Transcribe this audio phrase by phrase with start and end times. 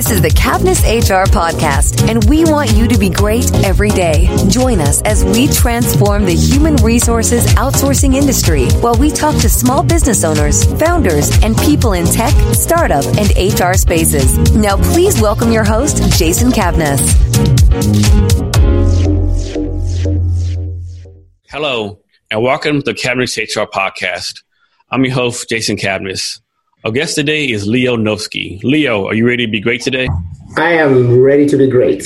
[0.00, 4.34] This is the Cavness HR podcast, and we want you to be great every day.
[4.48, 9.82] Join us as we transform the human resources outsourcing industry while we talk to small
[9.82, 14.38] business owners, founders, and people in tech, startup, and HR spaces.
[14.56, 17.02] Now, please welcome your host, Jason Cavness.
[21.50, 24.44] Hello, and welcome to the Cavness HR podcast.
[24.90, 26.40] I'm your host, Jason Cavness.
[26.82, 28.58] Our guest today is Leo Novsky.
[28.64, 30.08] Leo, are you ready to be great today?
[30.56, 32.02] I am ready to be great,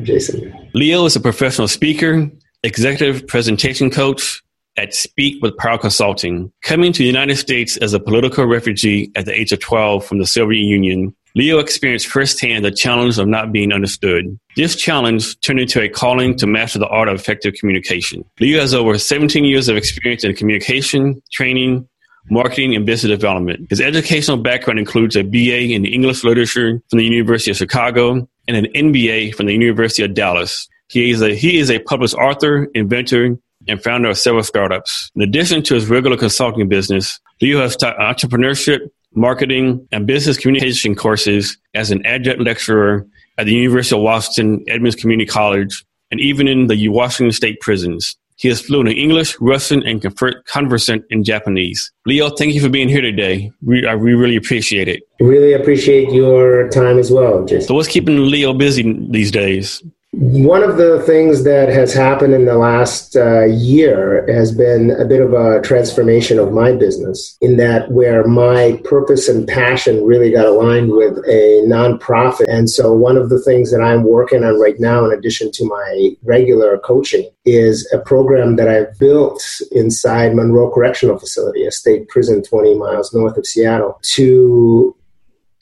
[0.00, 0.54] Jason.
[0.74, 2.30] Leo is a professional speaker,
[2.62, 4.40] executive presentation coach
[4.76, 6.52] at Speak with Power Consulting.
[6.62, 10.20] Coming to the United States as a political refugee at the age of 12 from
[10.20, 14.38] the Soviet Union, Leo experienced firsthand the challenge of not being understood.
[14.54, 18.24] This challenge turned into a calling to master the art of effective communication.
[18.38, 21.88] Leo has over 17 years of experience in communication, training,
[22.30, 23.66] marketing, and business development.
[23.70, 28.56] His educational background includes a BA in English literature from the University of Chicago and
[28.56, 30.68] an MBA from the University of Dallas.
[30.88, 33.36] He is a, he is a published author, inventor,
[33.68, 35.10] and founder of several startups.
[35.14, 38.80] In addition to his regular consulting business, Leo has taught entrepreneurship,
[39.14, 43.06] marketing, and business communication courses as an adjunct lecturer
[43.38, 48.16] at the University of Washington Edmonds Community College and even in the Washington State prisons.
[48.42, 50.02] He is fluent in English, Russian, and
[50.46, 51.92] conversant in Japanese.
[52.06, 53.52] Leo, thank you for being here today.
[53.64, 55.04] We, I, we really appreciate it.
[55.20, 57.68] Really appreciate your time as well, Jason.
[57.68, 59.80] So, what's keeping Leo busy these days?
[60.14, 65.06] One of the things that has happened in the last uh, year has been a
[65.06, 70.30] bit of a transformation of my business, in that where my purpose and passion really
[70.30, 72.44] got aligned with a nonprofit.
[72.46, 75.64] And so, one of the things that I'm working on right now, in addition to
[75.64, 82.08] my regular coaching, is a program that I've built inside Monroe Correctional Facility, a state
[82.08, 84.94] prison 20 miles north of Seattle, to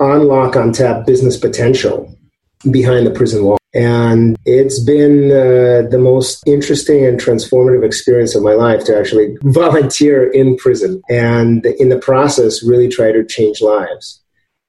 [0.00, 2.12] unlock untapped business potential
[2.68, 3.59] behind the prison wall.
[3.72, 9.36] And it's been uh, the most interesting and transformative experience of my life to actually
[9.42, 14.20] volunteer in prison and in the process really try to change lives.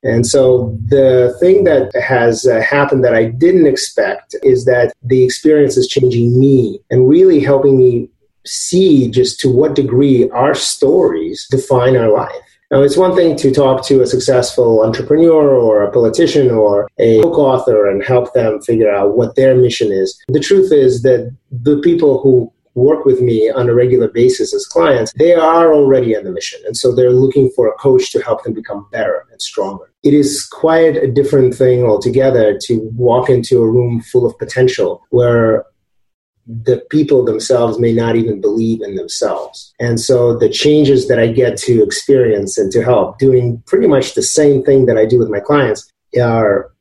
[0.04, 5.24] And so the thing that has uh, happened that I didn't expect is that the
[5.24, 8.10] experience is changing me and really helping me
[8.46, 12.51] see just to what degree our stories define our life.
[12.72, 17.22] Now, it's one thing to talk to a successful entrepreneur or a politician or a
[17.22, 20.18] book author and help them figure out what their mission is.
[20.30, 24.66] The truth is that the people who work with me on a regular basis as
[24.66, 26.62] clients, they are already on the mission.
[26.66, 29.92] And so they're looking for a coach to help them become better and stronger.
[30.04, 35.06] It is quite a different thing altogether to walk into a room full of potential
[35.10, 35.66] where
[36.64, 39.74] the people themselves may not even believe in themselves.
[39.80, 44.14] And so the changes that I get to experience and to help doing pretty much
[44.14, 45.90] the same thing that I do with my clients
[46.22, 46.72] are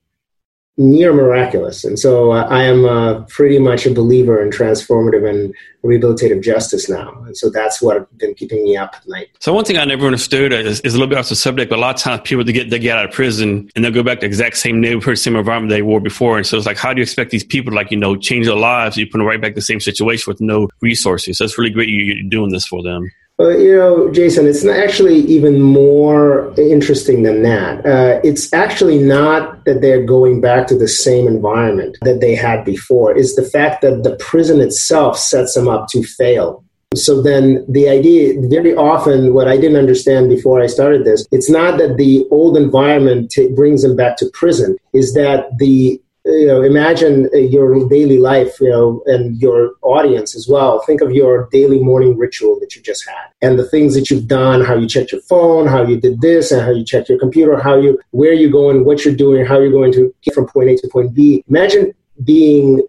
[0.81, 1.85] near miraculous.
[1.85, 5.55] And so uh, I am uh, pretty much a believer in transformative and
[5.85, 7.23] rehabilitative justice now.
[7.27, 9.29] And so that's what has been keeping me up at night.
[9.41, 11.79] So one thing I never understood is, is a little bit off the subject, but
[11.79, 14.03] a lot of times people they get they get out of prison and they'll go
[14.03, 16.39] back to the exact same neighborhood, same environment they were before.
[16.39, 18.47] And so it's like, how do you expect these people to like, you know, change
[18.47, 18.97] their lives?
[18.97, 21.37] You put them right back the same situation with no resources.
[21.37, 23.11] So it's really great you're doing this for them.
[23.41, 27.87] Well, you know, Jason, it's actually even more interesting than that.
[27.87, 32.67] Uh, it's actually not that they're going back to the same environment that they had
[32.67, 33.17] before.
[33.17, 36.63] It's the fact that the prison itself sets them up to fail.
[36.95, 41.49] So then the idea, very often, what I didn't understand before I started this, it's
[41.49, 45.99] not that the old environment t- brings them back to prison, is that the
[46.31, 50.81] you know, imagine uh, your daily life, you know, and your audience as well.
[50.83, 54.29] Think of your daily morning ritual that you just had and the things that you've
[54.29, 57.19] done, how you checked your phone, how you did this, and how you checked your
[57.19, 60.47] computer, how you, where you're going, what you're doing, how you're going to get from
[60.47, 61.45] point A to point B.
[61.49, 61.93] Imagine
[62.25, 62.87] being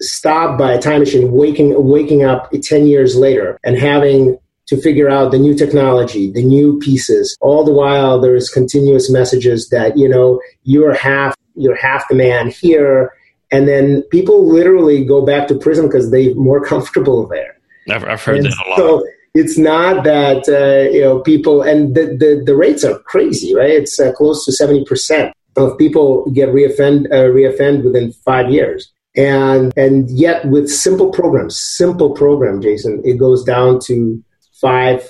[0.00, 4.38] stopped by a time machine, waking, waking up 10 years later and having
[4.70, 7.36] to figure out the new technology, the new pieces.
[7.40, 12.48] All the while, there's continuous messages that, you know, you're half you're half the man
[12.48, 13.12] here
[13.50, 17.56] and then people literally go back to prison because they're more comfortable there.
[17.90, 18.76] I've, I've heard and that a lot.
[18.76, 19.04] so
[19.34, 23.70] it's not that uh, you know people and the, the, the rates are crazy right?
[23.70, 28.92] It's uh, close to 70% of people get reoffend uh, reoffend within five years.
[29.16, 34.22] And and yet with simple programs simple program jason it goes down to
[34.60, 35.02] five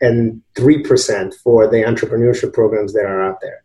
[0.00, 3.61] and three percent for the entrepreneurship programs that are out there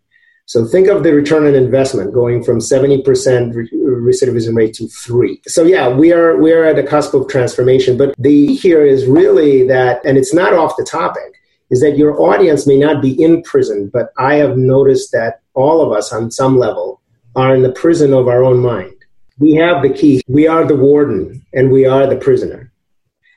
[0.48, 5.42] so think of the return on investment going from 70% recidivism rate to three.
[5.46, 7.98] So yeah, we are we are at the cusp of transformation.
[7.98, 11.36] But the here is really that, and it's not off the topic,
[11.70, 15.82] is that your audience may not be in prison, but I have noticed that all
[15.82, 17.02] of us on some level
[17.36, 18.96] are in the prison of our own mind.
[19.40, 20.22] We have the key.
[20.30, 22.72] We are the warden and we are the prisoner.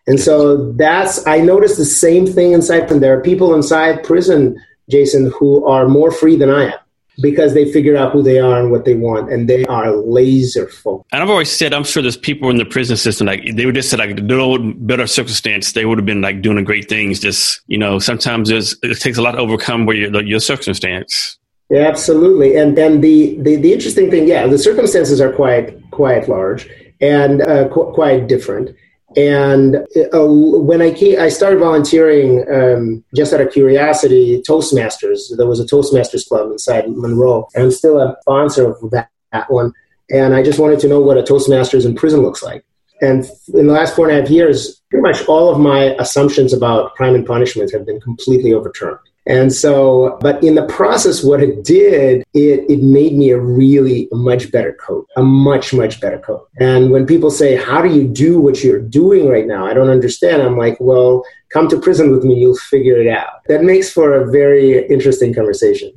[0.06, 3.00] And so that's, I noticed the same thing inside prison.
[3.00, 4.56] There are people inside prison,
[4.88, 6.79] Jason, who are more free than I am
[7.20, 10.68] because they figure out who they are and what they want and they are laser
[10.68, 11.08] focused.
[11.12, 13.74] And I've always said, I'm sure there's people in the prison system, like they would
[13.74, 17.20] just say like no better circumstance, they would have been like doing great things.
[17.20, 21.38] Just, you know, sometimes there's, it takes a lot to overcome where your, your circumstance.
[21.70, 22.56] Yeah, absolutely.
[22.56, 26.68] And then the, the, the interesting thing, yeah, the circumstances are quite, quite large
[27.00, 28.74] and uh, qu- quite different.
[29.16, 29.76] And
[30.14, 34.40] uh, when I came, I started volunteering um, just out of curiosity.
[34.48, 39.10] Toastmasters, there was a Toastmasters club inside Monroe, and I'm still a sponsor of that,
[39.32, 39.72] that one.
[40.10, 42.64] And I just wanted to know what a Toastmasters in prison looks like.
[43.02, 43.24] And
[43.54, 46.94] in the last four and a half years, pretty much all of my assumptions about
[46.94, 48.98] crime and punishment have been completely overturned.
[49.30, 54.08] And so, but in the process, what it did, it, it made me a really
[54.10, 56.42] much better coach, a much, much better coach.
[56.58, 59.64] And when people say, How do you do what you're doing right now?
[59.66, 60.42] I don't understand.
[60.42, 63.44] I'm like, Well, come to prison with me, you'll figure it out.
[63.46, 65.92] That makes for a very interesting conversation.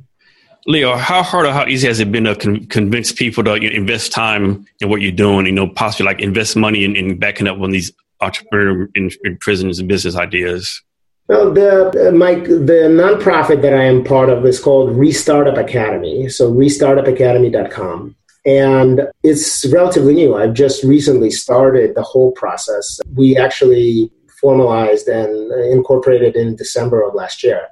[0.66, 3.68] Leo, how hard or how easy has it been to con- convince people to you
[3.68, 5.46] know, invest time in what you're doing?
[5.46, 7.90] You know, possibly like invest money in, in backing up on these
[8.20, 10.80] entrepreneur in, in prisons and business ideas?
[11.26, 16.28] Well, the uh, Mike, the nonprofit that I am part of is called Restartup Academy.
[16.28, 18.14] So restartupacademy.com.
[18.46, 20.36] And it's relatively new.
[20.36, 23.00] I've just recently started the whole process.
[23.14, 27.68] We actually formalized and incorporated in December of last year.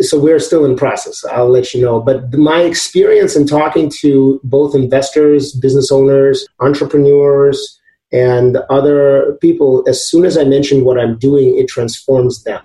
[0.00, 1.24] So we're still in process.
[1.24, 1.98] I'll let you know.
[1.98, 7.80] But my experience in talking to both investors, business owners, entrepreneurs,
[8.12, 12.62] and other people, as soon as I mention what I'm doing, it transforms them.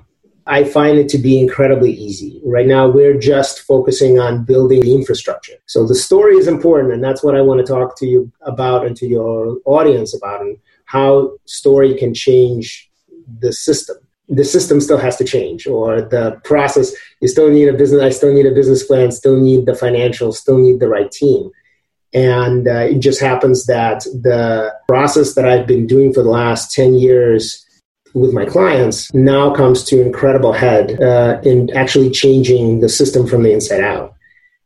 [0.47, 2.41] I find it to be incredibly easy.
[2.45, 5.55] Right now, we're just focusing on building the infrastructure.
[5.65, 8.85] So the story is important, and that's what I want to talk to you about
[8.85, 12.89] and to your audience about, and how story can change
[13.39, 13.97] the system.
[14.29, 16.93] The system still has to change, or the process.
[17.21, 18.01] You still need a business.
[18.01, 19.11] I still need a business plan.
[19.11, 20.35] Still need the financials.
[20.35, 21.51] Still need the right team.
[22.13, 26.73] And uh, it just happens that the process that I've been doing for the last
[26.73, 27.65] ten years
[28.13, 33.43] with my clients now comes to incredible head uh, in actually changing the system from
[33.43, 34.13] the inside out.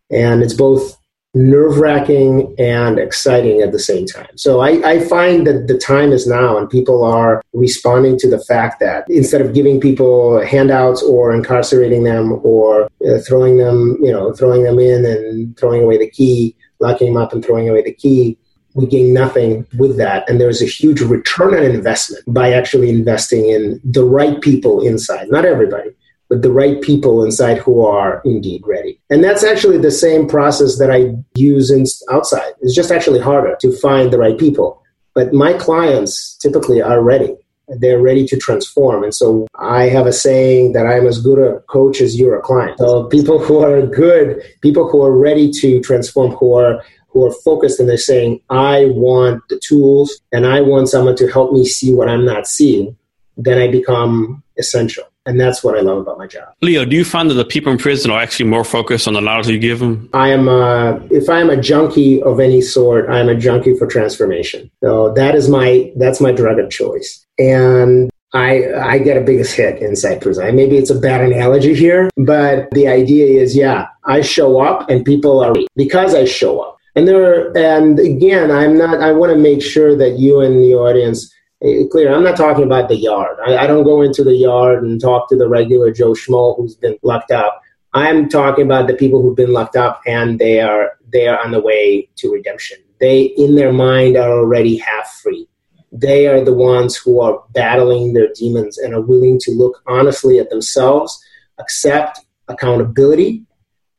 [0.10, 0.98] And it's both
[1.34, 4.38] nerve wracking and exciting at the same time.
[4.38, 8.44] So I, I, find that the time is now and people are responding to the
[8.44, 14.12] fact that instead of giving people handouts or incarcerating them or uh, throwing them, you
[14.12, 17.82] know, throwing them in and throwing away the key, locking them up and throwing away
[17.82, 18.38] the key,
[18.74, 20.30] we gain nothing with that.
[20.30, 25.30] And there's a huge return on investment by actually investing in the right people inside,
[25.30, 25.92] not everybody,
[26.30, 29.00] but the right people inside who are indeed ready.
[29.10, 32.54] And that's actually the same process that I use in, outside.
[32.62, 34.82] It's just actually harder to find the right people.
[35.14, 37.36] But my clients typically are ready.
[37.68, 39.04] They're ready to transform.
[39.04, 42.42] And so I have a saying that I'm as good a coach as you're a
[42.42, 42.78] client.
[42.80, 47.34] So people who are good, people who are ready to transform, who are who are
[47.44, 51.66] focused and they're saying, I want the tools and I want someone to help me
[51.66, 52.98] see what I'm not seeing,
[53.38, 55.04] then I become essential.
[55.25, 56.54] And that's what I love about my job.
[56.62, 59.22] Leo, do you find that the people in prison are actually more focused on the
[59.22, 60.10] knowledge you give them?
[60.13, 63.77] I am, a, if I am a junkie of any sort, I am a junkie
[63.77, 64.72] for transformation.
[64.84, 67.24] So that is my, that's my drug of choice.
[67.38, 70.56] And I, I get a biggest hit inside prison.
[70.56, 75.06] Maybe it's a bad analogy here, but the idea is, yeah, I show up and
[75.06, 79.01] people are, because I show up, and there, and again, I'm not.
[79.01, 81.33] I want to make sure that you and the audience
[81.63, 82.13] eh, clear.
[82.13, 83.38] I'm not talking about the yard.
[83.45, 86.75] I, I, don't go into the yard and talk to the regular Joe Schmo who's
[86.75, 87.62] been locked up.
[87.93, 91.51] I'm talking about the people who've been locked up and they are they are on
[91.51, 92.79] the way to redemption.
[93.00, 95.48] They, in their mind, are already half free.
[95.93, 100.39] They are the ones who are battling their demons and are willing to look honestly
[100.39, 101.21] at themselves,
[101.57, 103.43] accept accountability,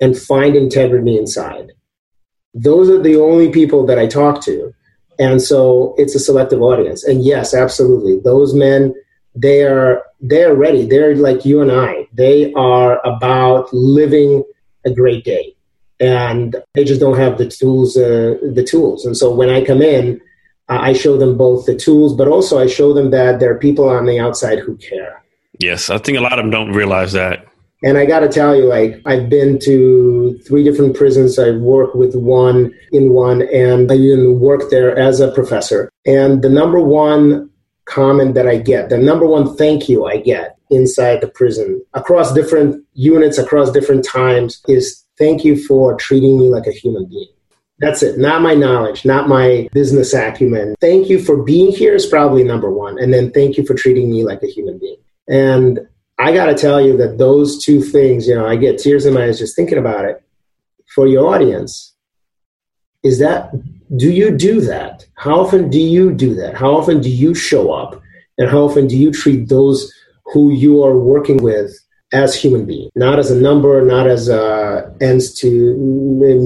[0.00, 1.72] and find integrity inside
[2.54, 4.74] those are the only people that I talk to.
[5.18, 7.04] And so it's a selective audience.
[7.04, 8.18] And yes, absolutely.
[8.20, 8.94] Those men,
[9.34, 10.86] they are they are ready.
[10.86, 12.08] They're like you and I.
[12.12, 14.44] They are about living
[14.84, 15.54] a great day.
[16.00, 19.04] And they just don't have the tools uh, the tools.
[19.04, 20.20] And so when I come in,
[20.68, 23.88] I show them both the tools, but also I show them that there are people
[23.88, 25.22] on the outside who care.
[25.58, 27.46] Yes, I think a lot of them don't realize that.
[27.84, 31.38] And I got to tell you, like, I've been to three different prisons.
[31.38, 35.90] I've worked with one in one, and I even worked there as a professor.
[36.06, 37.50] And the number one
[37.86, 42.32] comment that I get, the number one thank you I get inside the prison across
[42.32, 47.28] different units, across different times, is thank you for treating me like a human being.
[47.78, 48.16] That's it.
[48.16, 50.76] Not my knowledge, not my business acumen.
[50.80, 52.98] Thank you for being here is probably number one.
[52.98, 54.98] And then thank you for treating me like a human being.
[55.28, 55.80] And
[56.22, 59.14] I got to tell you that those two things, you know, I get tears in
[59.14, 60.22] my eyes just thinking about it
[60.94, 61.94] for your audience.
[63.02, 63.50] Is that,
[63.96, 65.04] do you do that?
[65.14, 66.54] How often do you do that?
[66.54, 68.00] How often do you show up?
[68.38, 69.92] And how often do you treat those
[70.26, 71.76] who you are working with
[72.12, 75.74] as human beings, not as a number, not as a ends to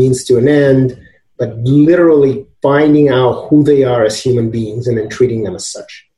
[0.01, 0.99] means to an end,
[1.39, 5.67] but literally finding out who they are as human beings and then treating them as
[5.67, 6.09] such.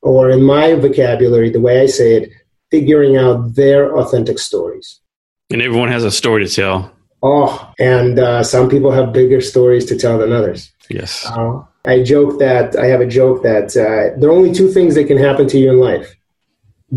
[0.00, 2.30] Or in my vocabulary, the way I say it,
[2.74, 5.00] figuring out their authentic stories.
[5.50, 6.90] And everyone has a story to tell.
[7.22, 10.72] Oh, and uh, some people have bigger stories to tell than others.
[10.90, 11.24] Yes.
[11.24, 14.96] Uh, I joke that I have a joke that uh, there are only two things
[14.96, 16.16] that can happen to you in life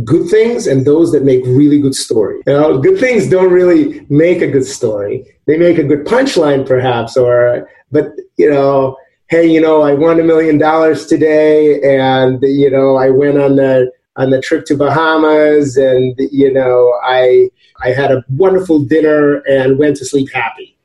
[0.03, 2.37] good things and those that make really good story.
[2.45, 5.25] You know, good things don't really make a good story.
[5.47, 8.97] They make a good punchline, perhaps, or but you know,
[9.29, 13.55] hey, you know, I won a million dollars today, and you know, I went on
[13.55, 17.49] the on the trip to Bahamas, and you know, I
[17.83, 20.77] I had a wonderful dinner and went to sleep happy.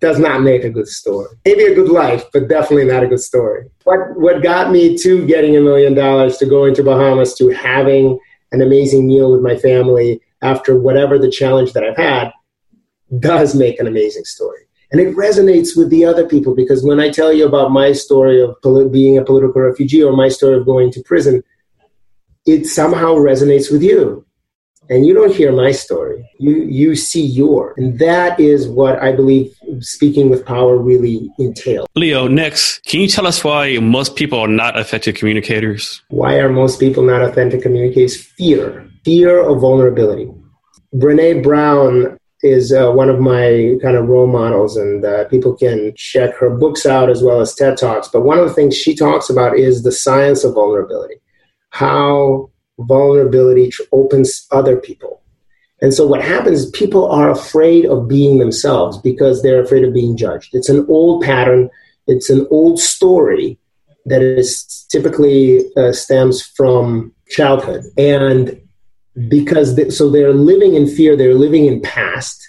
[0.00, 1.28] Does not make a good story.
[1.44, 3.68] Maybe a good life, but definitely not a good story.
[3.84, 8.18] What what got me to getting a million dollars, to going to Bahamas, to having
[8.52, 12.32] an amazing meal with my family after whatever the challenge that I've had
[13.18, 14.60] does make an amazing story.
[14.90, 18.40] And it resonates with the other people because when I tell you about my story
[18.40, 18.56] of
[18.90, 21.42] being a political refugee or my story of going to prison,
[22.48, 24.24] it somehow resonates with you.
[24.90, 26.26] And you don't hear my story.
[26.38, 27.74] You you see your.
[27.76, 31.86] And that is what i believe speaking with power really entails.
[31.94, 36.02] Leo next can you tell us why most people are not effective communicators?
[36.08, 38.16] Why are most people not authentic communicators?
[38.16, 38.88] Fear.
[39.04, 40.30] Fear of vulnerability.
[40.94, 45.92] Brene brown is uh, one of my kind of role models and uh, people can
[45.96, 48.08] check her books out as well as ted talks.
[48.08, 51.16] But one of the things she talks about is the science of vulnerability
[51.78, 55.22] how vulnerability opens other people.
[55.80, 59.94] And so what happens is people are afraid of being themselves because they're afraid of
[59.94, 60.50] being judged.
[60.54, 61.70] It's an old pattern,
[62.08, 63.60] it's an old story
[64.06, 67.84] that is typically uh, stems from childhood.
[67.96, 68.60] And
[69.28, 72.42] because they, so they're living in fear, they're living in past,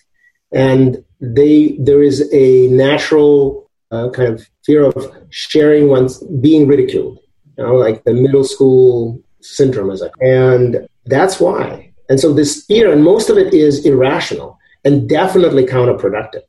[0.52, 7.19] and they there is a natural uh, kind of fear of sharing one's being ridiculed.
[7.60, 11.92] You know, like the middle school syndrome, as I and that's why.
[12.08, 16.44] And so this fear, and most of it is irrational and definitely counterproductive,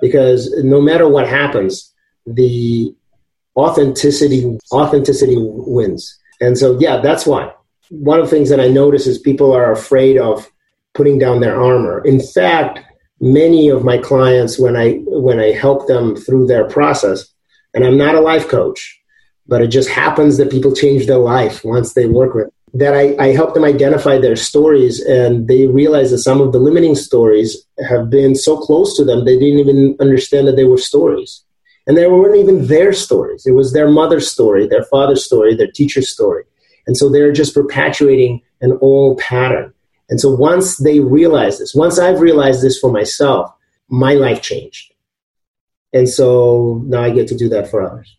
[0.00, 1.92] because no matter what happens,
[2.26, 2.94] the
[3.54, 6.18] authenticity authenticity wins.
[6.40, 7.52] And so, yeah, that's why.
[7.90, 10.50] One of the things that I notice is people are afraid of
[10.94, 12.02] putting down their armor.
[12.04, 12.80] In fact,
[13.20, 17.26] many of my clients, when I when I help them through their process,
[17.74, 18.97] and I'm not a life coach,
[19.48, 23.16] but it just happens that people change their life once they work with that I,
[23.18, 27.64] I help them identify their stories and they realize that some of the limiting stories
[27.88, 31.42] have been so close to them they didn't even understand that they were stories.
[31.86, 33.46] And they weren't even their stories.
[33.46, 36.44] It was their mother's story their father's story their teacher's story.
[36.86, 39.72] And so they're just perpetuating an old pattern.
[40.10, 43.50] And so once they realize this once i've realized this for myself
[43.88, 44.92] my life changed.
[45.94, 48.17] And so now i get to do that for others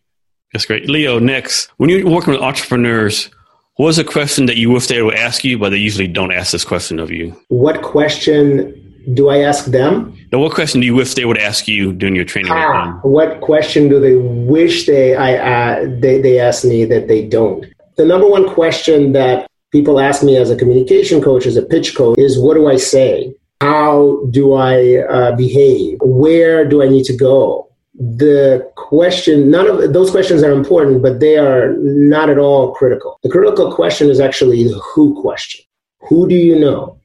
[0.54, 0.90] that's great.
[0.90, 3.30] Leo, next, when you're working with entrepreneurs,
[3.76, 6.32] what is a question that you wish they would ask you, but they usually don't
[6.32, 7.40] ask this question of you?
[7.48, 10.18] What question do I ask them?
[10.32, 12.52] Now, what question do you wish they would ask you during your training?
[12.52, 17.26] Ah, what question do they wish they I uh, they they ask me that they
[17.26, 17.66] don't?
[17.96, 21.96] The number one question that people ask me as a communication coach, as a pitch
[21.96, 23.34] coach, is what do I say?
[23.62, 26.00] How do I uh, behave?
[26.02, 27.69] Where do I need to go?
[28.00, 33.20] The question none of those questions are important but they are not at all critical.
[33.24, 35.66] The critical question is actually the who question.
[36.08, 36.98] Who do you know?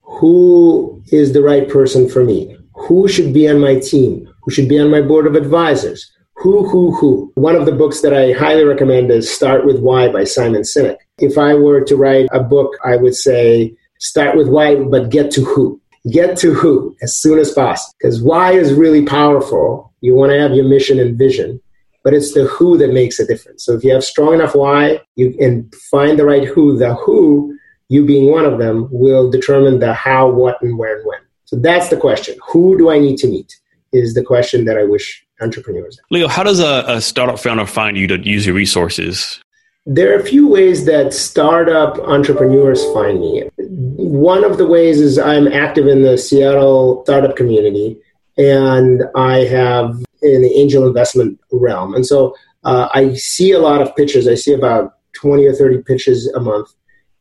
[0.00, 2.56] Who is the right person for me?
[2.74, 4.26] Who should be on my team?
[4.42, 6.10] Who should be on my board of advisors?
[6.36, 7.30] Who who who?
[7.34, 10.96] One of the books that i highly recommend is start with why by simon sinek.
[11.18, 15.30] If i were to write a book i would say start with why but get
[15.32, 15.80] to who
[16.10, 17.94] get to who as soon as possible.
[17.98, 19.92] Because why is really powerful.
[20.00, 21.60] You want to have your mission and vision,
[22.02, 23.64] but it's the who that makes a difference.
[23.64, 26.76] So if you have strong enough why, you can find the right who.
[26.76, 27.56] The who,
[27.88, 31.20] you being one of them, will determine the how, what, and where and when.
[31.46, 32.36] So that's the question.
[32.48, 33.54] Who do I need to meet?
[33.92, 36.00] Is the question that I wish entrepreneurs.
[36.10, 39.40] Leo, how does a, a startup founder find you to use your resources?
[39.86, 43.50] There are a few ways that startup entrepreneurs find me.
[43.58, 48.00] One of the ways is I'm active in the Seattle startup community,
[48.38, 51.94] and I have in the angel investment realm.
[51.94, 54.26] And so uh, I see a lot of pitches.
[54.26, 56.72] I see about 20 or 30 pitches a month.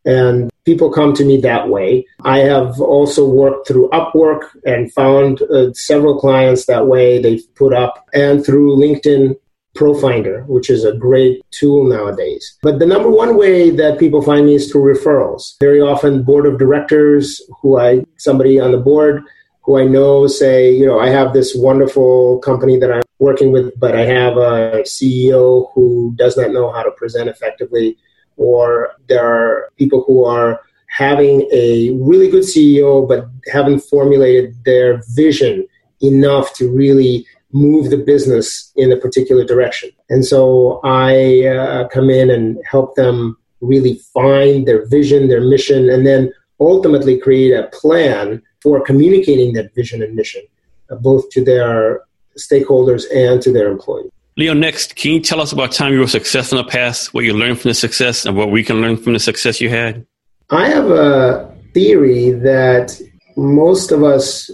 [0.05, 2.05] And people come to me that way.
[2.23, 7.21] I have also worked through Upwork and found uh, several clients that way.
[7.21, 9.35] They've put up and through LinkedIn
[9.75, 12.57] Profinder, which is a great tool nowadays.
[12.61, 15.55] But the number one way that people find me is through referrals.
[15.59, 19.23] Very often, board of directors who I, somebody on the board
[19.63, 23.77] who I know say, you know, I have this wonderful company that I'm working with,
[23.79, 27.97] but I have a CEO who does not know how to present effectively,
[28.35, 35.01] or there are people who are having a really good CEO but haven't formulated their
[35.15, 35.65] vision
[36.01, 39.91] enough to really move the business in a particular direction.
[40.09, 45.89] And so I uh, come in and help them really find their vision, their mission,
[45.89, 50.41] and then ultimately create a plan for communicating that vision and mission,
[50.89, 52.01] uh, both to their
[52.37, 54.09] stakeholders and to their employees.
[54.35, 57.23] Leo, next, can you tell us about time you were successful in the past, what
[57.23, 60.05] you learned from the success, and what we can learn from the success you had?
[60.49, 62.99] I have a theory that
[63.37, 64.49] most of us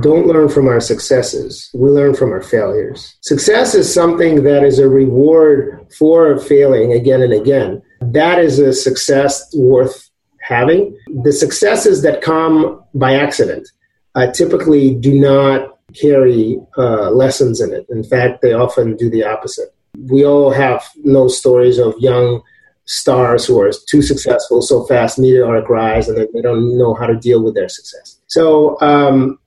[0.00, 1.70] don't learn from our successes.
[1.74, 3.16] We learn from our failures.
[3.20, 7.82] Success is something that is a reward for failing again and again.
[8.00, 10.10] That is a success worth
[10.40, 10.96] having.
[11.22, 13.68] The successes that come by accident
[14.14, 17.86] uh, typically do not carry uh, lessons in it.
[17.90, 19.74] In fact, they often do the opposite.
[19.98, 22.42] We all have no stories of young
[22.86, 27.16] stars who are too successful so fast, meteoric rise, and they don't know how to
[27.16, 28.20] deal with their success.
[28.26, 29.38] So um,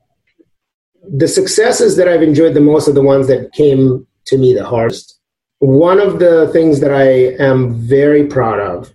[1.04, 4.66] the successes that I've enjoyed the most are the ones that came to me the
[4.66, 5.20] hardest.
[5.60, 8.92] One of the things that I am very proud of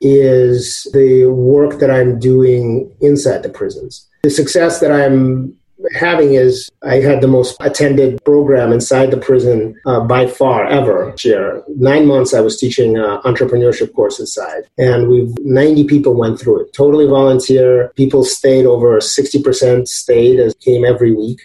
[0.00, 4.08] is the work that I'm doing inside the prisons.
[4.22, 5.56] The success that I'm
[5.94, 11.14] having is I had the most attended program inside the prison uh, by far ever.
[11.22, 16.40] Year nine months I was teaching uh, entrepreneurship course inside, and we 90 people went
[16.40, 16.72] through it.
[16.72, 17.92] Totally volunteer.
[17.96, 21.40] People stayed over 60% stayed as came every week.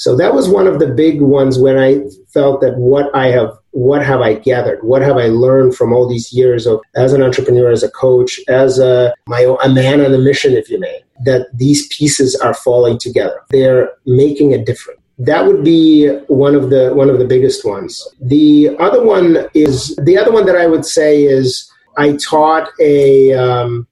[0.00, 2.00] So that was one of the big ones when I
[2.32, 4.82] felt that what I have, what have I gathered?
[4.82, 8.40] What have I learned from all these years of as an entrepreneur, as a coach,
[8.48, 12.54] as a, my, a man on a mission, if you may, that these pieces are
[12.54, 13.40] falling together.
[13.50, 15.00] They're making a difference.
[15.18, 18.06] That would be one of the one of the biggest ones.
[18.22, 23.34] The other one is the other one that I would say is I taught a
[23.34, 23.86] um,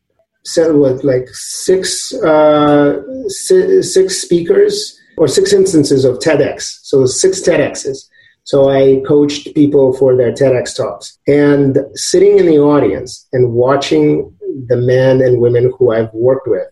[0.45, 6.79] set with like six uh, six speakers or six instances of TEDx.
[6.83, 8.09] So six TEDx's.
[8.45, 11.19] So I coached people for their TEDx talks.
[11.27, 14.35] And sitting in the audience and watching
[14.69, 16.67] the men and women who I've worked with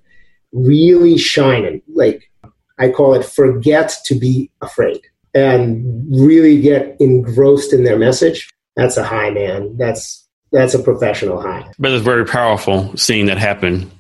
[0.57, 2.31] really shining, like
[2.79, 5.01] I call it forget to be afraid
[5.35, 8.51] and really get engrossed in their message.
[8.77, 9.77] That's a high, man.
[9.77, 11.71] That's that's a professional high.
[11.79, 13.91] But it's very powerful seeing that happen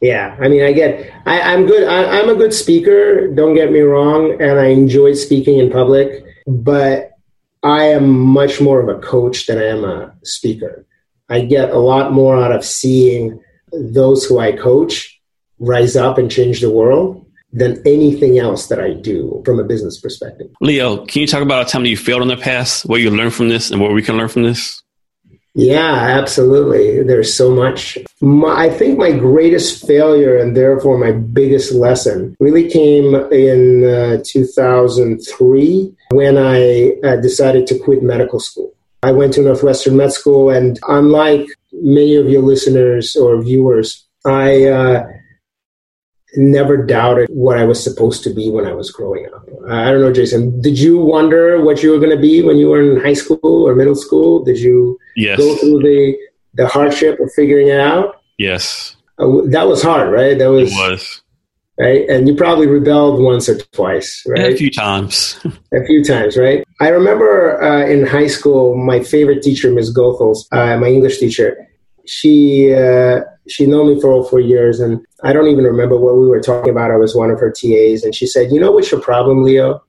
[0.00, 1.86] yeah, I mean, I get, I, am good.
[1.86, 3.28] I, I'm a good speaker.
[3.28, 6.24] Don't get me wrong, and I enjoy speaking in public.
[6.46, 7.12] But
[7.62, 10.86] I am much more of a coach than I am a speaker.
[11.28, 13.40] I get a lot more out of seeing
[13.72, 15.09] those who I coach
[15.60, 20.00] rise up and change the world than anything else that I do from a business
[20.00, 20.50] perspective.
[20.60, 23.10] Leo, can you talk about a time that you failed in the past, what you
[23.10, 24.82] learned from this, and what we can learn from this?
[25.54, 27.02] Yeah, absolutely.
[27.02, 27.98] There's so much.
[28.20, 34.22] My, I think my greatest failure and therefore my biggest lesson really came in uh,
[34.24, 38.72] 2003 when I uh, decided to quit medical school.
[39.02, 44.66] I went to Northwestern Med School, and unlike many of your listeners or viewers, I
[44.66, 45.06] uh,
[46.36, 49.48] never doubted what I was supposed to be when I was growing up.
[49.68, 50.60] I don't know, Jason.
[50.60, 53.38] Did you wonder what you were going to be when you were in high school
[53.42, 54.44] or middle school?
[54.44, 55.38] Did you yes.
[55.38, 56.16] go through the
[56.54, 58.22] the hardship of figuring it out?
[58.38, 58.96] Yes.
[59.18, 60.38] Uh, that was hard, right?
[60.38, 60.72] That was.
[60.72, 61.22] It was.
[61.78, 64.52] Right, and you probably rebelled once or twice, right?
[64.52, 65.40] a few times.
[65.72, 66.62] a few times, right?
[66.78, 69.96] I remember uh, in high school, my favorite teacher, Ms.
[69.96, 71.56] Goethals, uh, my English teacher.
[72.04, 72.70] She
[73.50, 76.40] uh, she known me for four years, and I don't even remember what we were
[76.40, 76.90] talking about.
[76.90, 79.82] I was one of her TAs, and she said, "You know what's your problem, Leo?"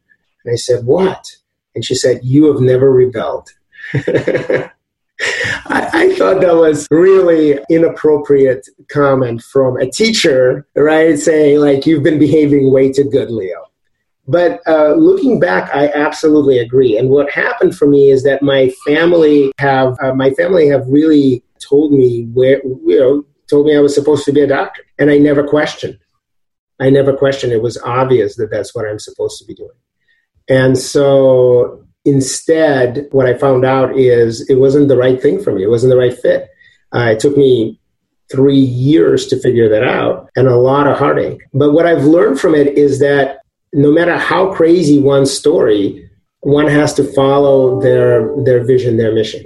[0.43, 1.35] And I said, "What?"
[1.75, 3.49] And she said, "You have never rebelled."
[3.93, 11.17] I, I, thought that was really inappropriate comment from a teacher, right?
[11.17, 13.65] Saying like you've been behaving way too good, Leo.
[14.27, 16.97] But uh, looking back, I absolutely agree.
[16.97, 21.43] And what happened for me is that my family have uh, my family have really
[21.59, 25.11] told me where you know told me I was supposed to be a doctor, and
[25.11, 25.99] I never questioned.
[26.79, 27.53] I never questioned.
[27.53, 29.77] It was obvious that that's what I'm supposed to be doing.
[30.49, 35.61] And so instead, what I found out is it wasn't the right thing for me.
[35.63, 36.49] It wasn't the right fit.
[36.93, 37.79] Uh, it took me
[38.31, 41.41] three years to figure that out and a lot of heartache.
[41.53, 43.41] But what I've learned from it is that
[43.73, 46.09] no matter how crazy one's story,
[46.39, 49.45] one has to follow their their vision, their mission.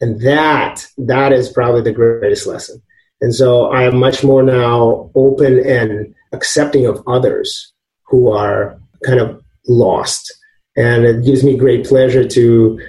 [0.00, 2.80] And that that is probably the greatest lesson.
[3.20, 7.72] And so I am much more now open and accepting of others
[8.04, 10.32] who are kind of lost.
[10.76, 12.80] And it gives me great pleasure to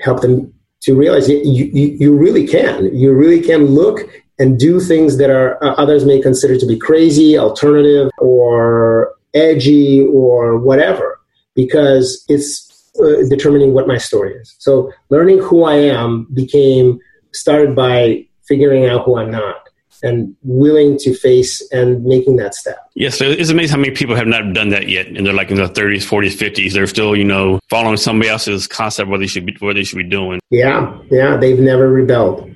[0.00, 2.94] help them to realize you, you, you really can.
[2.94, 4.00] You really can look
[4.38, 10.06] and do things that are uh, others may consider to be crazy, alternative, or edgy,
[10.06, 11.18] or whatever,
[11.54, 14.54] because it's uh, determining what my story is.
[14.58, 16.98] So learning who I am became
[17.32, 19.65] started by figuring out who I'm not
[20.02, 22.78] and willing to face and making that step.
[22.94, 25.50] Yes, so it's amazing how many people have not done that yet, and they're like
[25.50, 26.74] in their thirties, forties, fifties.
[26.74, 29.98] They're still, you know, following somebody else's concept what they should be what they should
[29.98, 30.40] be doing.
[30.50, 32.50] Yeah, yeah, they've never rebelled.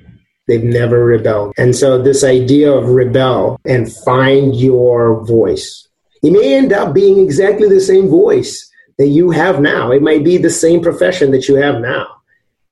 [0.47, 5.87] They've never rebelled, and so this idea of rebel and find your voice.
[6.23, 9.91] It may end up being exactly the same voice that you have now.
[9.91, 12.05] It might be the same profession that you have now,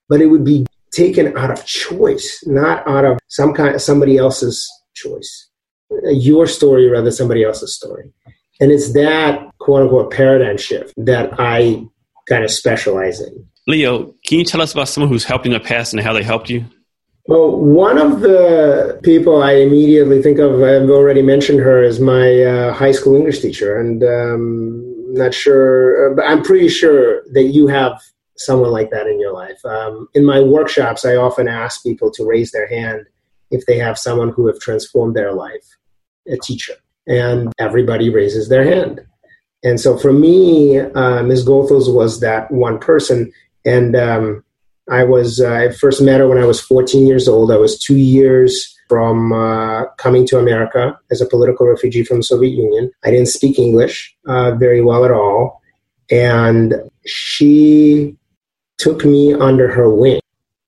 [0.07, 0.65] but it would be
[0.99, 5.49] taken out of choice, not out of some kind somebody else's choice.
[6.03, 8.11] Your story rather somebody else's story.
[8.59, 11.83] And it's that quote unquote paradigm shift that I
[12.27, 13.45] kind of specialize in.
[13.65, 16.13] Leo, can you tell us about someone who's helped you in the past and how
[16.13, 16.65] they helped you?
[17.27, 22.43] Well, one of the people I immediately think of, I've already mentioned her, is my
[22.43, 23.79] uh, high school English teacher.
[23.79, 28.01] And um, not sure, uh, but I'm pretty sure that you have
[28.39, 29.63] someone like that in your life.
[29.65, 33.05] Um, in my workshops, I often ask people to raise their hand
[33.51, 35.65] if they have someone who have transformed their life,
[36.27, 36.73] a teacher,
[37.07, 39.01] and everybody raises their hand.
[39.63, 41.45] And so for me, uh, Ms.
[41.45, 43.31] Goethals was that one person,
[43.65, 44.43] and um,
[44.89, 47.51] I was uh, I first met her when I was 14 years old.
[47.51, 52.23] I was two years from uh, coming to America as a political refugee from the
[52.23, 52.89] Soviet Union.
[53.03, 55.61] I didn't speak English uh, very well at all,
[56.09, 56.75] and
[57.05, 58.15] she
[58.79, 60.21] took me under her wing.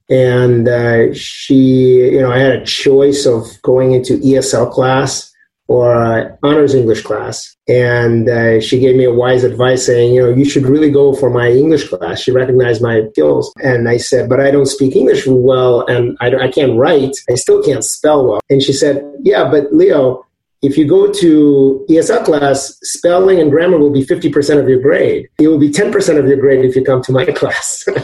[0.10, 5.32] And uh, she, you know, I had a choice of going into ESL class
[5.68, 7.56] or uh, honors English class.
[7.70, 11.14] And uh, she gave me a wise advice saying, you know, you should really go
[11.14, 12.20] for my English class.
[12.20, 13.54] She recognized my skills.
[13.64, 17.16] And I said, but I don't speak English well and I, I can't write.
[17.30, 18.42] I still can't spell well.
[18.50, 20.26] And she said, yeah, but Leo,
[20.62, 25.28] if you go to ESL class, spelling and grammar will be 50% of your grade.
[25.40, 27.84] It will be 10% of your grade if you come to my class.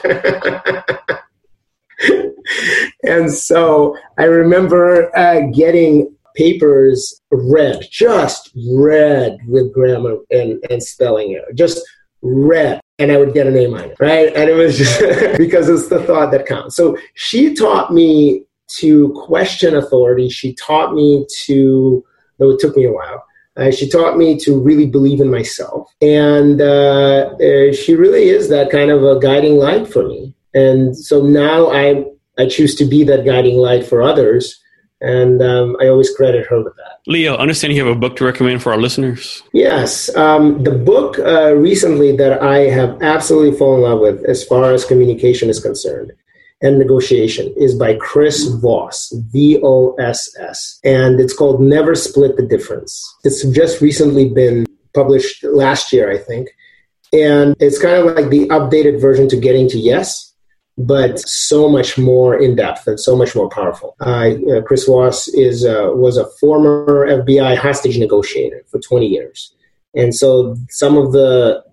[3.04, 11.40] and so I remember uh, getting papers red, just red with grammar and, and spelling
[11.56, 11.82] just
[12.22, 12.80] red.
[13.00, 14.36] And I would get an A minus, right?
[14.36, 15.00] And it was just
[15.38, 16.76] because it's the thought that counts.
[16.76, 18.46] So she taught me
[18.80, 20.30] to question authority.
[20.30, 22.04] She taught me to
[22.38, 23.26] though it took me a while.
[23.58, 25.92] Uh, she taught me to really believe in myself.
[26.02, 30.36] And uh, uh, she really is that kind of a guiding light for me.
[30.54, 32.06] And so now I,
[32.38, 34.62] I choose to be that guiding light for others.
[35.02, 37.00] And um, I always credit her with that.
[37.08, 39.42] Leo, understand you have a book to recommend for our listeners?
[39.54, 40.16] Yes.
[40.16, 44.72] Um, the book uh, recently that I have absolutely fallen in love with as far
[44.74, 46.14] as communication is concerned
[46.62, 50.80] and Negotiation is by Chris Voss, V O S S.
[50.84, 53.04] And it's called Never Split the Difference.
[53.24, 56.50] It's just recently been published last year, I think.
[57.14, 60.34] And it's kind of like the updated version to Getting to Yes,
[60.78, 63.96] but so much more in depth and so much more powerful.
[64.00, 64.32] Uh,
[64.66, 69.54] Chris Voss is, uh, was a former FBI hostage negotiator for 20 years.
[69.96, 71.64] And so some of the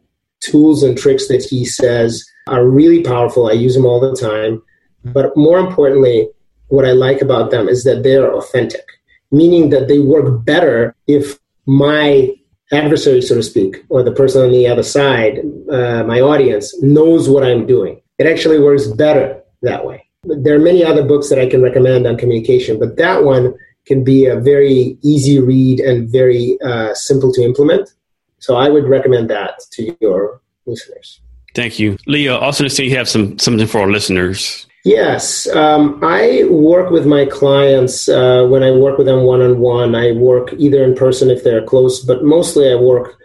[0.40, 3.49] tools and tricks that he says are really powerful.
[3.49, 4.62] I use them all the time.
[5.05, 6.29] But more importantly,
[6.69, 8.85] what I like about them is that they're authentic,
[9.31, 12.35] meaning that they work better if my
[12.73, 15.40] adversary, so to speak, or the person on the other side,
[15.71, 18.01] uh, my audience, knows what I'm doing.
[18.19, 20.09] It actually works better that way.
[20.25, 23.55] There are many other books that I can recommend on communication, but that one
[23.87, 27.90] can be a very easy read and very uh, simple to implement.
[28.38, 31.21] So I would recommend that to your listeners.
[31.55, 31.99] Thank you.
[32.07, 34.67] Leo, also to say you have some something for our listeners.
[34.85, 39.59] Yes, um, I work with my clients uh, when I work with them one on
[39.59, 39.94] one.
[39.94, 43.16] I work either in person if they're close, but mostly I work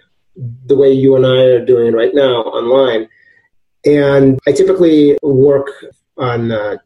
[0.67, 3.09] the way you and I are doing right now online.
[3.85, 5.67] And I typically work
[6.17, 6.79] on a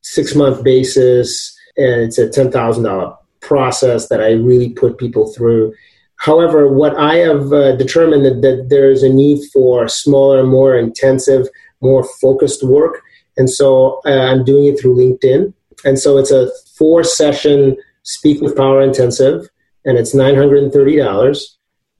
[0.00, 5.34] six month basis, and it's a ten thousand dollar process that I really put people
[5.34, 5.74] through.
[6.16, 11.46] However, what I have uh, determined that, that there's a need for smaller, more intensive,
[11.82, 13.02] more focused work.
[13.36, 15.52] And so uh, I'm doing it through LinkedIn.
[15.84, 19.48] And so it's a four session Speak with Power intensive,
[19.84, 21.46] and it's $930.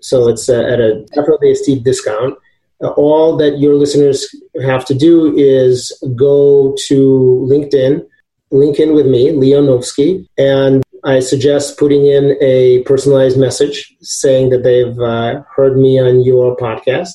[0.00, 2.36] So it's uh, at a definitely a steep discount.
[2.82, 4.28] Uh, all that your listeners
[4.64, 8.04] have to do is go to LinkedIn,
[8.50, 14.50] link in with me, Leo Novsky, and I suggest putting in a personalized message saying
[14.50, 17.10] that they've uh, heard me on your podcast,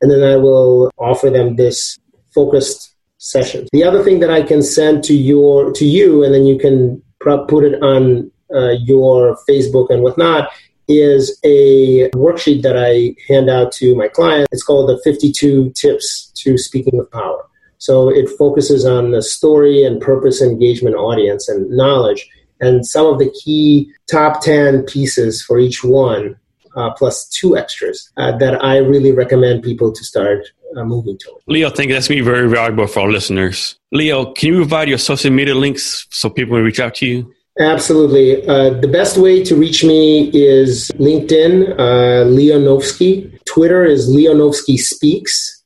[0.00, 1.98] and then I will offer them this
[2.34, 2.89] focused
[3.20, 3.68] session.
[3.72, 7.00] The other thing that I can send to your to you, and then you can
[7.20, 10.48] put it on uh, your Facebook and whatnot,
[10.88, 14.48] is a worksheet that I hand out to my clients.
[14.50, 17.46] It's called the 52 Tips to Speaking with Power.
[17.78, 22.28] So it focuses on the story and purpose engagement audience and knowledge
[22.60, 26.36] and some of the key top 10 pieces for each one,
[26.76, 31.42] uh, plus two extras uh, that I really recommend people to start uh, moving toward.
[31.46, 33.78] Leo, I think that's going to be very valuable for our listeners.
[33.92, 37.34] Leo, can you provide your social media links so people can reach out to you?
[37.58, 38.46] Absolutely.
[38.46, 43.38] Uh, the best way to reach me is LinkedIn, uh, Leonovsky.
[43.44, 45.58] Twitter is Leonovsky Speaks.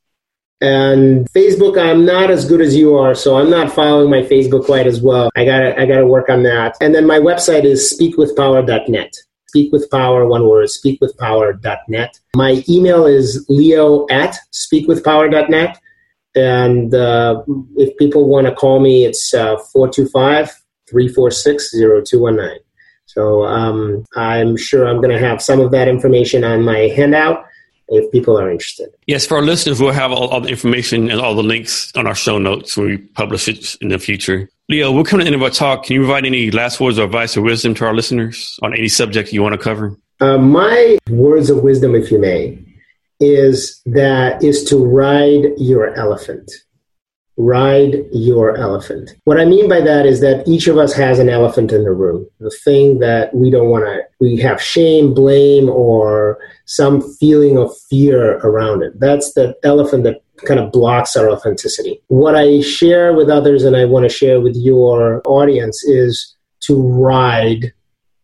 [0.61, 4.65] And Facebook, I'm not as good as you are, so I'm not following my Facebook
[4.65, 5.29] quite as well.
[5.35, 6.75] I gotta, I gotta work on that.
[6.81, 9.13] And then my website is speakwithpower.net.
[9.55, 12.19] Speak with power, one word, speakwithpower.net.
[12.35, 15.79] My email is leo at speakwithpower.net.
[16.35, 17.41] And uh,
[17.77, 20.51] if people want to call me, it's uh, 425
[20.89, 22.59] 346 0219.
[23.05, 27.45] So um, I'm sure I'm going to have some of that information on my handout
[27.89, 28.89] if people are interested.
[29.07, 32.07] Yes, for our listeners, we'll have all, all, the information and all the links on
[32.07, 34.49] our show notes when we publish it in the future.
[34.69, 35.85] Leo, we're coming to the end of our talk.
[35.85, 38.87] Can you provide any last words of advice or wisdom to our listeners on any
[38.87, 39.97] subject you want to cover?
[40.19, 42.57] Uh, my words of wisdom, if you may,
[43.19, 46.51] is that is to ride your elephant
[47.37, 49.15] ride your elephant.
[49.25, 51.91] What I mean by that is that each of us has an elephant in the
[51.91, 57.57] room, the thing that we don't want to, we have shame, blame, or some feeling
[57.57, 58.99] of fear around it.
[58.99, 62.01] That's the elephant that kind of blocks our authenticity.
[62.07, 66.81] What I share with others and I want to share with your audience is to
[66.81, 67.73] ride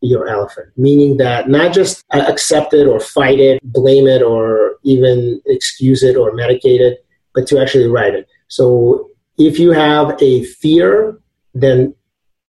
[0.01, 5.39] your elephant, meaning that not just accept it or fight it, blame it, or even
[5.45, 8.27] excuse it or medicate it, but to actually ride it.
[8.51, 11.17] So if you have a fear,
[11.53, 11.95] then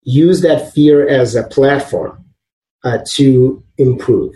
[0.04, 2.26] use that fear as a platform
[2.84, 4.34] uh, to improve.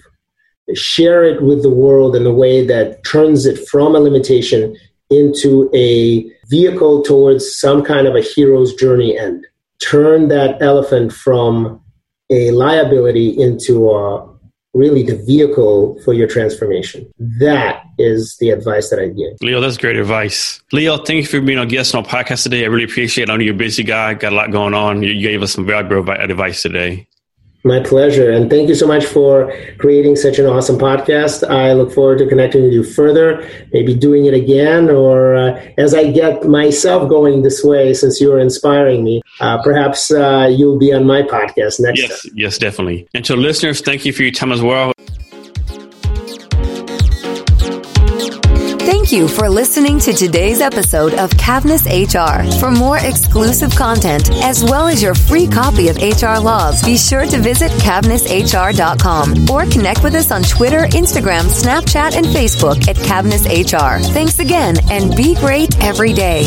[0.74, 4.78] Share it with the world in a way that turns it from a limitation
[5.10, 9.46] into a vehicle towards some kind of a hero's journey end.
[9.84, 11.82] Turn that elephant from
[12.30, 14.39] a liability into a
[14.74, 17.12] really the vehicle for your transformation.
[17.40, 19.38] That is the advice that I give.
[19.42, 20.62] Leo, that's great advice.
[20.72, 22.64] Leo, thank you for being a guest on our podcast today.
[22.64, 23.32] I really appreciate it.
[23.32, 25.02] I know you're a busy guy, got a lot going on.
[25.04, 27.08] You gave us some valuable advice today.
[27.64, 28.32] My pleasure.
[28.32, 31.48] And thank you so much for creating such an awesome podcast.
[31.50, 35.94] I look forward to connecting with you further, maybe doing it again, or uh, as
[35.94, 40.94] I get myself going this way, since you're inspiring me, uh, perhaps uh, you'll be
[40.94, 42.32] on my podcast next yes, time.
[42.36, 43.08] Yes, definitely.
[43.14, 44.94] And to listeners, thank you for your time as well.
[49.10, 52.46] Thank you for listening to today's episode of Cavness HR.
[52.60, 57.26] For more exclusive content, as well as your free copy of HR Laws, be sure
[57.26, 63.48] to visit cavnesshr.com or connect with us on Twitter, Instagram, Snapchat, and Facebook at Cavness
[63.50, 64.00] HR.
[64.14, 66.44] Thanks again and be great every day.